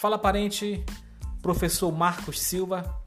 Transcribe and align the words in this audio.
Fala 0.00 0.16
parente, 0.16 0.82
professor 1.42 1.92
Marcos 1.92 2.40
Silva, 2.40 2.98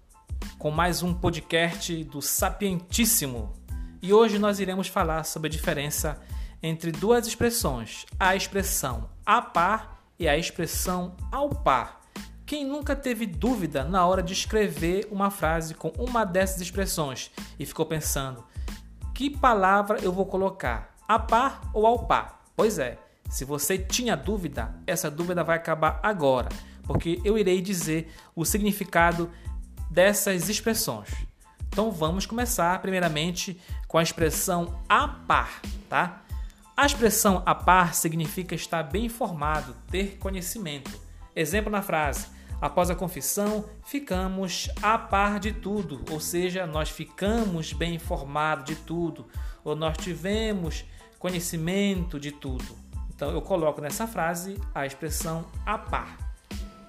com 0.60 0.70
mais 0.70 1.02
um 1.02 1.12
podcast 1.12 2.04
do 2.04 2.22
Sapientíssimo. 2.22 3.52
E 4.00 4.14
hoje 4.14 4.38
nós 4.38 4.60
iremos 4.60 4.90
falar 4.90 5.24
sobre 5.24 5.48
a 5.48 5.52
diferença 5.52 6.22
entre 6.62 6.92
duas 6.92 7.26
expressões, 7.26 8.06
a 8.20 8.36
expressão 8.36 9.10
a 9.26 9.42
par 9.42 10.04
e 10.20 10.28
a 10.28 10.38
expressão 10.38 11.16
ao 11.32 11.50
par. 11.50 12.00
Quem 12.46 12.64
nunca 12.64 12.96
teve 12.96 13.26
dúvida 13.26 13.84
na 13.84 14.06
hora 14.06 14.22
de 14.22 14.34
escrever 14.34 15.08
uma 15.10 15.32
frase 15.32 15.74
com 15.74 15.92
uma 15.98 16.24
dessas 16.24 16.62
expressões 16.62 17.32
e 17.58 17.66
ficou 17.66 17.88
pensando: 17.88 18.44
que 19.16 19.32
palavra 19.32 19.98
eu 20.00 20.12
vou 20.12 20.28
colocar, 20.28 20.94
a 21.08 21.18
par 21.18 21.72
ou 21.74 21.88
ao 21.88 22.06
par? 22.06 22.44
Pois 22.56 22.78
é, 22.78 23.00
se 23.32 23.44
você 23.44 23.80
tinha 23.80 24.16
dúvida, 24.16 24.76
essa 24.86 25.10
dúvida 25.10 25.44
vai 25.44 25.58
acabar 25.58 26.00
agora 26.04 26.50
porque 26.84 27.20
eu 27.24 27.38
irei 27.38 27.62
dizer 27.62 28.12
o 28.36 28.46
significado 28.46 29.32
dessas 29.90 30.50
expressões. 30.50 31.10
Então 31.68 31.92
vamos 31.92 32.26
começar 32.26 32.80
primeiramente 32.82 33.60
com 33.88 33.98
a 33.98 34.04
expressão 34.04 34.80
a 34.88 35.08
par, 35.08 35.62
tá? 35.90 36.24
A 36.76 36.86
expressão 36.86 37.44
a 37.46 37.54
par 37.54 37.94
significa 37.94 38.56
estar 38.56 38.84
bem 38.84 39.06
informado, 39.06 39.76
ter 39.92 40.18
conhecimento. 40.18 40.92
Exemplo 41.36 41.72
na 41.72 41.82
frase: 41.82 42.28
Após 42.64 42.90
a 42.90 42.96
confissão, 42.96 43.66
ficamos 43.84 44.70
a 44.82 44.98
par 44.98 45.40
de 45.40 45.52
tudo, 45.52 46.02
ou 46.10 46.20
seja, 46.20 46.66
nós 46.66 46.90
ficamos 46.90 47.74
bem 47.74 47.96
informados 47.96 48.66
de 48.66 48.76
tudo, 48.76 49.28
ou 49.64 49.76
nós 49.76 49.98
tivemos 49.98 50.86
conhecimento 51.20 52.20
de 52.20 52.32
tudo. 52.32 52.78
Então 53.14 53.32
eu 53.32 53.42
coloco 53.42 53.82
nessa 53.82 54.08
frase 54.08 54.58
a 54.74 54.86
expressão 54.86 55.46
a 55.66 55.78
par. 55.78 56.23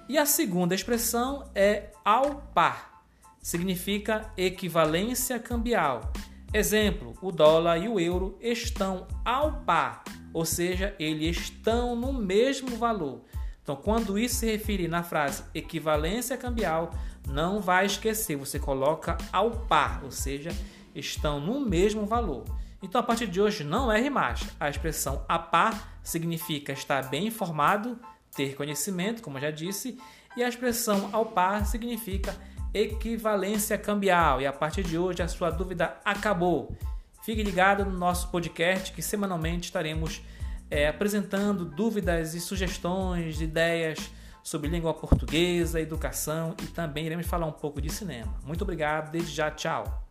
E 0.07 0.17
a 0.17 0.25
segunda 0.25 0.75
expressão 0.75 1.49
é 1.55 1.89
ao 2.03 2.35
par, 2.53 3.03
significa 3.41 4.31
equivalência 4.37 5.39
cambial. 5.39 6.13
Exemplo: 6.53 7.17
o 7.21 7.31
dólar 7.31 7.77
e 7.79 7.89
o 7.89 7.99
euro 7.99 8.37
estão 8.39 9.07
ao 9.25 9.61
par, 9.61 10.03
ou 10.31 10.45
seja, 10.45 10.95
eles 10.99 11.37
estão 11.37 11.95
no 11.95 12.13
mesmo 12.13 12.77
valor. 12.77 13.21
Então, 13.63 13.75
quando 13.75 14.19
isso 14.19 14.35
se 14.35 14.45
referir 14.45 14.87
na 14.87 15.01
frase 15.01 15.43
equivalência 15.53 16.37
cambial, 16.37 16.91
não 17.27 17.59
vai 17.59 17.87
esquecer, 17.87 18.35
você 18.35 18.59
coloca 18.59 19.17
ao 19.33 19.49
par, 19.49 20.03
ou 20.03 20.11
seja, 20.11 20.51
estão 20.93 21.39
no 21.39 21.59
mesmo 21.59 22.05
valor. 22.05 22.43
Então, 22.81 23.01
a 23.01 23.03
partir 23.03 23.25
de 23.25 23.41
hoje, 23.41 23.63
não 23.63 23.91
erre 23.91 24.11
mais. 24.11 24.47
A 24.59 24.69
expressão 24.69 25.25
a 25.27 25.39
par 25.39 25.99
significa 26.03 26.73
estar 26.73 27.09
bem 27.09 27.25
informado 27.25 27.99
ter 28.35 28.55
conhecimento, 28.55 29.21
como 29.21 29.39
já 29.39 29.51
disse, 29.51 29.97
e 30.35 30.43
a 30.43 30.49
expressão 30.49 31.09
ao 31.13 31.25
par 31.25 31.65
significa 31.65 32.35
equivalência 32.73 33.77
cambial. 33.77 34.41
E 34.41 34.45
a 34.45 34.53
partir 34.53 34.83
de 34.83 34.97
hoje 34.97 35.21
a 35.23 35.27
sua 35.27 35.49
dúvida 35.49 35.97
acabou. 36.03 36.75
Fique 37.23 37.41
ligado 37.41 37.85
no 37.85 37.97
nosso 37.97 38.29
podcast 38.29 38.91
que 38.91 39.01
semanalmente 39.01 39.65
estaremos 39.65 40.21
é, 40.69 40.87
apresentando 40.87 41.65
dúvidas 41.65 42.33
e 42.33 42.41
sugestões, 42.41 43.41
ideias 43.41 44.11
sobre 44.43 44.69
língua 44.69 44.93
portuguesa, 44.93 45.81
educação 45.81 46.55
e 46.61 46.67
também 46.67 47.05
iremos 47.05 47.25
falar 47.25 47.47
um 47.47 47.51
pouco 47.51 47.81
de 47.81 47.91
cinema. 47.91 48.37
Muito 48.43 48.61
obrigado, 48.61 49.11
desde 49.11 49.33
já, 49.33 49.49
tchau. 49.49 50.04